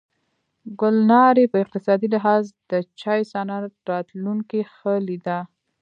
ګلنارې 0.79 1.45
په 1.51 1.57
اقتصادي 1.63 2.07
لحاظ 2.15 2.43
د 2.71 2.71
چای 2.99 3.21
صنعت 3.31 3.73
راتلونکې 3.91 4.59
ښه 4.75 4.93
لیده. 5.07 5.39